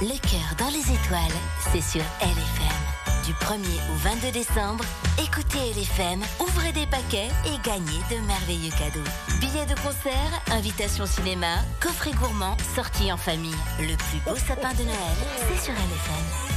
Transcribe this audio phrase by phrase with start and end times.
[0.00, 1.36] Le cœur dans les étoiles,
[1.72, 2.68] c'est sur LFM.
[3.26, 4.84] Du 1er au 22 décembre,
[5.20, 9.02] écoutez LFM, ouvrez des paquets et gagnez de merveilleux cadeaux.
[9.40, 13.56] Billets de concert, invitations cinéma, coffret gourmand, sorties en famille.
[13.80, 15.16] Le plus beau sapin de Noël,
[15.48, 16.54] c'est sur LFM.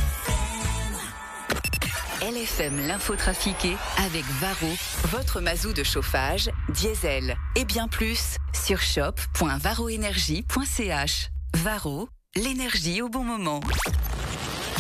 [2.36, 4.70] LFM l'info trafiquée avec Varro,
[5.06, 11.30] votre mazou de chauffage, diesel et bien plus sur shop.varroénergie.ch.
[11.56, 13.60] Varro, l'énergie au bon moment.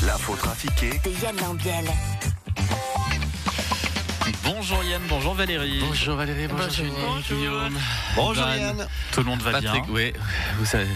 [0.05, 1.85] L'info trafiquée De Yann Lambiel.
[4.45, 5.81] Bonjour Yann, bonjour Valérie.
[5.85, 6.91] Bonjour Valérie, bonjour, Julie,
[7.29, 7.77] Guillaume.
[8.15, 8.87] Bonjour Van, Yann.
[9.11, 9.93] Tout le monde va Patrick, bien.
[9.93, 10.13] oui,
[10.59, 10.87] vous, savez,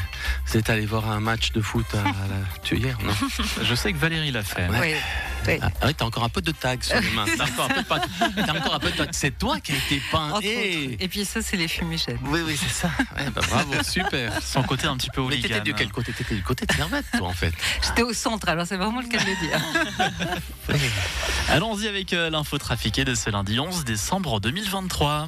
[0.47, 3.13] vous êtes allé voir un match de foot à, la hier, non?
[3.61, 4.69] Je sais que Valérie l'a fait.
[4.69, 4.79] Ouais.
[4.79, 4.93] Oui,
[5.47, 5.59] oui.
[5.61, 7.25] Ah oui, t'as encore un peu de tag sur les mains.
[7.37, 8.01] T'as encore un peu de, pa-
[8.45, 9.09] t'as encore un peu de tag.
[9.11, 10.39] C'est toi qui as été peint.
[10.41, 10.97] Eh.
[10.99, 12.19] Et puis ça, c'est les fumigènes.
[12.25, 12.89] Oui, oui, c'est ça.
[13.17, 14.31] Ouais, bah, bravo, super.
[14.41, 15.47] Son côté un petit peu Mais hooligan.
[15.47, 16.13] t'étais de quel côté?
[16.13, 17.53] T'étais du côté de Servette, toi, en fait?
[17.85, 19.61] J'étais au centre, alors c'est vraiment le cas de le dire.
[21.49, 25.27] Allons-y avec euh, l'info trafiquée de ce lundi 11 décembre 2023.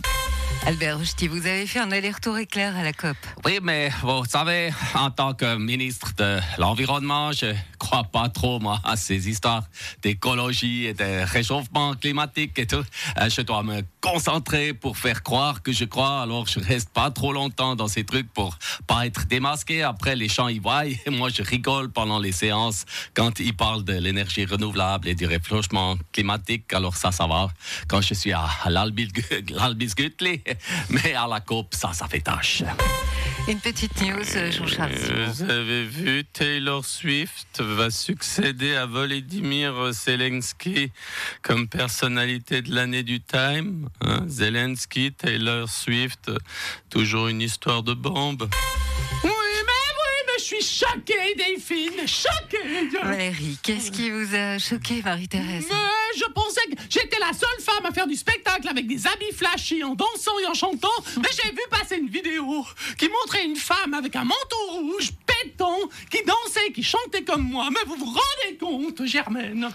[0.65, 3.15] Albert Rochety, vous avez fait un aller-retour éclair à la COP.
[3.45, 7.53] Oui, mais vous savez, en tant que ministre de l'Environnement, je
[7.87, 9.63] crois pas trop, moi, à ces histoires
[10.01, 12.83] d'écologie et de réchauffement climatique et tout.
[13.19, 17.11] Euh, Je dois me concentrer pour faire croire que je crois, alors je reste pas
[17.11, 19.83] trop longtemps dans ces trucs pour pas être démasqué.
[19.83, 23.93] Après, les gens y voient moi, je rigole pendant les séances quand ils parlent de
[23.93, 26.73] l'énergie renouvelable et du réchauffement climatique.
[26.73, 27.47] Alors ça, ça va.
[27.87, 30.41] Quand je suis à l'Albisgutli,
[30.89, 32.63] mais à la COP, ça, ça fait tâche.
[33.47, 34.97] Une petite news, euh, Jean-Charles.
[34.97, 35.25] Simon.
[35.31, 40.91] Vous avez vu, Taylor Swift va succéder à Volodymyr Zelensky
[41.43, 43.87] comme personnalité de l'année du Time.
[44.01, 44.25] hein.
[44.27, 46.29] Zelensky, Taylor Swift,
[46.89, 48.49] toujours une histoire de bombe.
[50.47, 52.97] Suis choqué, Delphine, choqué.
[53.03, 55.67] Valérie, qu'est-ce qui vous a choqué, Marie-Thérèse?
[56.15, 59.83] Je pensais que j'étais la seule femme à faire du spectacle avec des habits flashy
[59.83, 60.87] en dansant et en chantant,
[61.17, 62.65] mais j'ai vu passer une vidéo
[62.97, 65.77] qui montrait une femme avec un manteau rouge pétant
[66.09, 67.67] qui dansait, qui chantait comme moi.
[67.71, 69.69] Mais vous vous rendez compte, Germaine?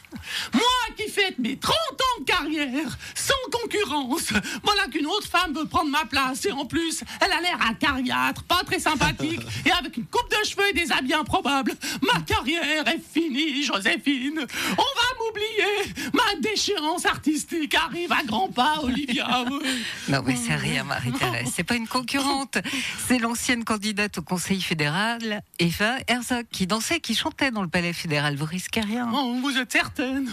[0.52, 0.62] Moi
[0.98, 4.32] qui fête mes 30 ans de carrière, sans concurrence,
[4.64, 8.42] voilà qu'une autre femme veut prendre ma place et en plus, elle a l'air acariâtre,
[8.44, 11.72] pas très sympathique et avec une coupe de cheveux et des habits improbables.
[12.02, 14.40] Ma carrière est finie, Joséphine.
[14.72, 16.10] On va m'oublier.
[16.12, 19.44] Ma déchéance artistique arrive à grands pas, Olivia.
[19.50, 19.58] oui.
[20.08, 21.52] Non, mais c'est rien, Marie-Thérèse.
[21.54, 22.56] C'est pas une concurrente.
[23.06, 27.92] C'est l'ancienne candidate au Conseil fédéral, Eva Herzog, qui dansait, qui chantait dans le palais
[27.92, 28.36] fédéral.
[28.36, 29.08] Vous risquez rien.
[29.12, 30.32] Oh, vous êtes certaine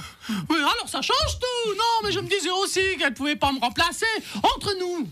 [0.55, 1.71] Oui, alors ça change tout.
[1.71, 4.05] Non, mais je me disais aussi qu'elle pouvait pas me remplacer.
[4.41, 5.07] Entre nous,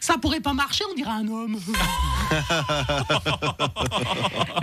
[0.00, 1.58] ça pourrait pas marcher, on dirait un homme.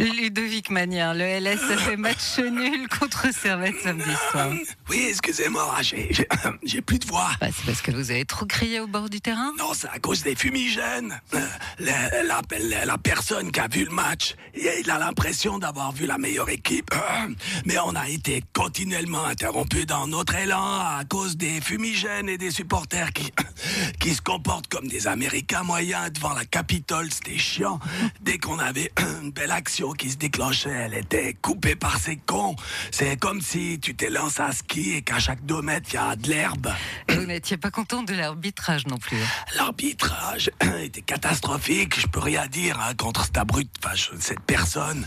[0.60, 4.50] Ludovic Magnien, le LS a fait match nul contre Servette samedi soir.
[4.90, 5.74] Oui, excusez-moi,
[6.64, 7.30] j'ai- plus de voix.
[7.40, 10.00] Bah, c'est parce que vous avez trop crié au bord du terrain Non, c'est à
[10.00, 11.18] cause des fumigènes.
[11.34, 11.40] Euh,
[11.80, 16.06] La, la- la- la personne qui a vu le match, il a l'impression d'avoir vu
[16.06, 16.92] la meilleure équipe.
[16.94, 17.34] Euh,
[17.66, 22.52] Mais on a été continuellement interrompu dans notre élan à cause des fumigènes et des
[22.52, 23.32] supporters qui,
[24.02, 27.08] qui se comportent comme des Américains moyens devant la Capitole.
[27.14, 27.80] C'était chiant.
[28.22, 28.92] Dès qu'on avait
[29.24, 32.56] une belle action qui se déclenchait, elle était coupée par ces cons.
[32.92, 35.98] C'est comme si tu t'es lancé à ski et qu'à chaque deux mètres, il y
[35.98, 36.68] a de l'herbe.
[37.10, 39.18] Vous n'étiez pas content de l'arbitrage non plus.
[39.56, 40.52] L'arbitrage
[40.82, 42.00] était catastrophique.
[42.00, 45.06] Je peux rien dire hein, contre cette brute, enfin, cette personne,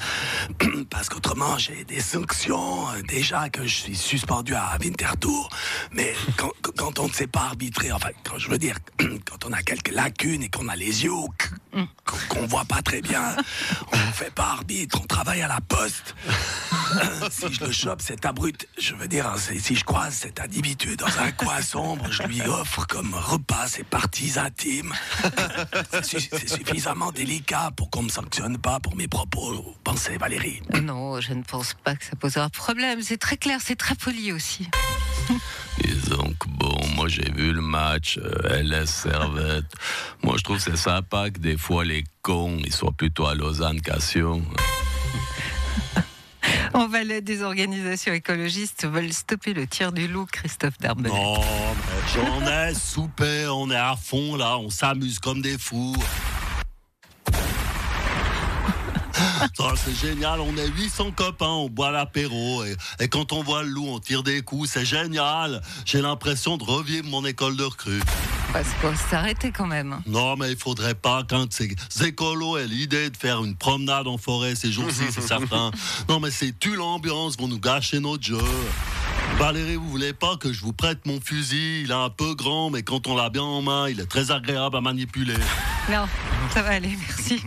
[0.91, 2.89] parce qu'autrement j'ai des sanctions.
[2.91, 5.49] euh, Déjà que je suis suspendu à Winterthur,
[5.93, 9.53] mais quand, quand on ne sait pas arbitrer, enfin, quand je veux dire, quand on
[9.53, 11.11] a quelques lacunes et qu'on a les yeux
[11.73, 11.87] qu'on
[12.29, 13.35] qu'on voit pas très bien,
[14.09, 16.15] on fait pas arbitre, on travaille à la poste.
[17.31, 21.19] si je le chope, cet abrute, je veux dire, si je croise cet individu dans
[21.19, 24.93] un coin sombre, je lui offre comme repas ses parties intimes.
[26.03, 29.53] C'est su- c'est suffisamment délicat pour qu'on me sanctionne pas pour mes propos.
[29.55, 33.01] Vous pensez, Valérie Non, je ne pense pas que ça posera problème.
[33.03, 34.69] C'est très clair, c'est très poli aussi.
[35.79, 39.65] Disons que bon, moi j'ai vu le match, euh, LS Servette.
[40.23, 43.35] Moi je trouve que c'est sympa que des fois les cons ils soient plutôt à
[43.35, 44.43] Lausanne qu'à Sion.
[46.75, 51.11] En Valais, des organisations écologistes veulent stopper le tir du loup, Christophe Darbonnet.
[51.11, 51.35] Non,
[52.35, 55.95] on est soupé, on est à fond là, on s'amuse comme des fous.
[59.77, 63.69] C'est génial, on est 800 copains, on boit l'apéro et, et quand on voit le
[63.69, 65.63] loup, on tire des coups, c'est génial.
[65.85, 68.01] J'ai l'impression de revivre mon école de recrue.
[68.55, 70.01] C'est pour s'arrêter quand même.
[70.07, 74.19] Non, mais il faudrait pas, quand ces écolos aient l'idée de faire une promenade en
[74.19, 75.71] forêt ces jours-ci, c'est certain.
[76.09, 78.39] Non, mais c'est tu l'ambiance, vont nous gâcher notre jeu.
[79.39, 81.83] Valérie, vous voulez pas que je vous prête mon fusil?
[81.85, 84.31] Il est un peu grand, mais quand on l'a bien en main, il est très
[84.31, 85.39] agréable à manipuler.
[85.91, 86.07] Non,
[86.53, 87.43] ça va aller, merci.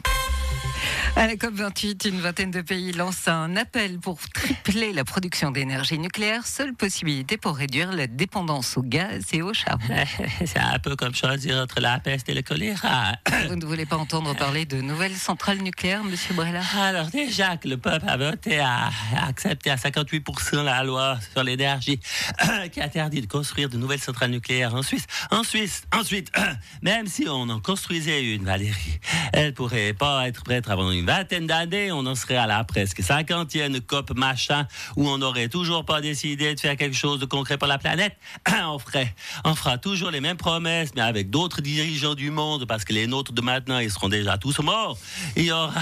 [1.18, 5.98] À la COP28, une vingtaine de pays lancent un appel pour tripler la production d'énergie
[5.98, 9.86] nucléaire, seule possibilité pour réduire la dépendance au gaz et au charbon.
[10.46, 13.14] C'est un peu comme choisir entre la peste et le choléra.
[13.48, 16.62] Vous ne voulez pas entendre parler de nouvelles centrales nucléaires, Monsieur Brella?
[16.78, 21.44] Alors déjà que le peuple a voté à à accepter à 58% la loi sur
[21.44, 22.00] l'énergie
[22.72, 25.06] qui interdit de construire de nouvelles centrales nucléaires en Suisse.
[25.32, 26.32] En Suisse, ensuite,
[26.82, 29.00] même si on en construisait une, Valérie,
[29.34, 31.92] elle pourrait pas être prête avant une vingtaine d'années.
[31.92, 36.56] On en serait à la presque cinquantième COP machin où on n'aurait toujours pas décidé
[36.56, 38.16] de faire quelque chose de concret pour la planète.
[38.66, 39.13] On ferait,
[39.44, 43.07] on fera toujours les mêmes promesses, mais avec d'autres dirigeants du monde, parce que les
[43.07, 44.98] nôtres de maintenant, ils seront déjà tous morts.
[45.36, 45.74] Il y aura,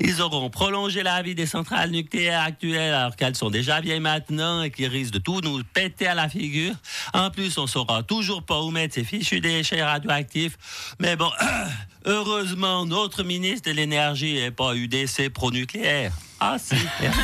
[0.00, 4.62] ils auront prolongé la vie des centrales nucléaires actuelles, alors qu'elles sont déjà vieilles maintenant
[4.62, 6.74] et qui risquent de tout nous péter à la figure.
[7.12, 10.56] En plus, on saura toujours pas où mettre ces fichus déchets radioactifs.
[10.98, 11.30] Mais bon,
[12.04, 16.12] heureusement, notre ministre de l'énergie n'est pas UDC pro-nucléaire.
[16.40, 17.12] Ah, super.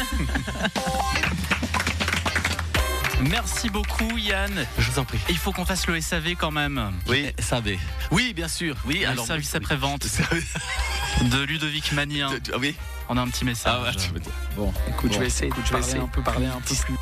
[3.29, 4.65] Merci beaucoup Yann.
[4.79, 5.19] Je vous en prie.
[5.29, 6.93] Il faut qu'on fasse le SAV quand même.
[7.09, 7.77] Oui, SAV.
[8.13, 8.77] Oui, bien sûr.
[8.87, 9.27] Oui, Le alors.
[9.27, 9.57] service oui.
[9.57, 10.07] après-vente
[11.23, 12.31] de Ludovic Manien.
[12.53, 12.77] Ah oui
[13.09, 13.75] On a un petit message.
[13.77, 14.29] Ah ouais, tu me dis.
[14.55, 16.75] Bon, écoute, je vais essayer de je vais essayer un peu parler plus un peu
[16.85, 16.95] plus.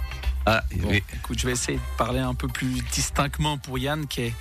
[0.46, 1.02] Ah, Bon, oui.
[1.14, 4.34] écoute, je vais essayer de parler un peu plus distinctement pour Yann qui, est-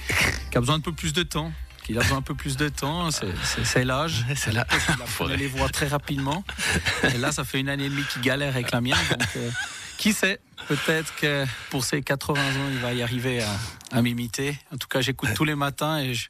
[0.52, 1.52] qui a besoin un peu plus de temps.
[1.86, 4.26] Qui a besoin un peu plus de temps, c'est- l'âge.
[4.36, 4.66] C'est là.
[5.30, 6.44] Il les voix très rapidement.
[7.14, 8.98] Et là, ça fait une année et demie qu'il galère avec la mienne.
[9.12, 9.50] Donc, euh,
[9.98, 13.50] qui sait Peut-être que pour ses 80 ans, il va y arriver à,
[13.92, 14.58] à m'imiter.
[14.74, 16.28] En tout cas, j'écoute tous les matins et je-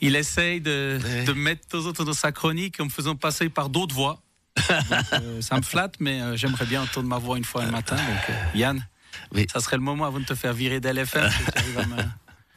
[0.00, 1.24] il essaye de, Ouais.
[1.24, 4.20] de mettre aux autres dans sa chronique en me faisant passer par d'autres voix.
[4.68, 7.70] Donc, euh, ça me flatte, mais euh, j'aimerais bien entendre ma voix une fois le
[7.70, 7.94] matin.
[7.94, 8.84] Donc, Yann,
[9.32, 9.46] Oui.
[9.52, 12.02] ça serait le moment avant de te faire virer d'LFM si tu arrives à me-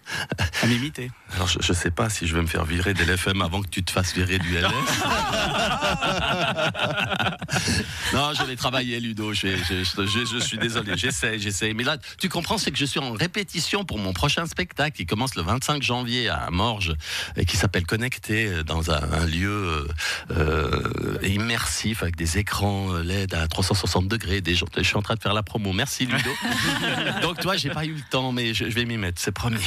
[0.63, 1.11] à m'imiter.
[1.35, 3.67] Alors, je, je sais pas si je vais me faire virer de l'FM avant que
[3.69, 4.71] tu te fasses virer du LF.
[8.13, 9.33] non, je vais travailler, Ludo.
[9.33, 10.93] Je, vais- je- je- je- je suis désolé.
[10.97, 11.73] J'essaie, j'essaie.
[11.73, 15.05] Mais là, tu comprends, c'est que je suis en répétition pour mon prochain spectacle qui
[15.05, 16.95] commence le 25 janvier à Morges
[17.35, 19.87] et qui s'appelle Connecté euh, dans un, un lieu euh,
[20.31, 24.41] euh, immersif avec des écrans LED à 360 degrés.
[24.41, 25.73] Des gens, je suis en train de faire la promo.
[25.73, 26.31] Merci, Ludo.
[27.21, 29.59] Donc, toi, j'ai pas eu le temps, mais je, je vais m'y mettre, c'est promis.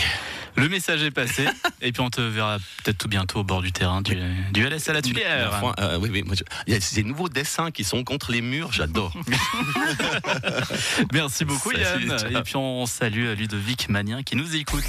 [0.56, 1.46] Le message est passé.
[1.82, 4.16] et puis on te verra peut-être tout bientôt au bord du terrain du,
[4.52, 5.50] du LS à la Tulière.
[5.54, 8.32] Enfin, euh, oui, oui, moi, je- il y a ces nouveaux dessins qui sont contre
[8.32, 9.12] les murs, j'adore.
[11.12, 12.16] Merci beaucoup Yann.
[12.30, 14.84] Et puis on salue Ludovic Manien qui nous écoute.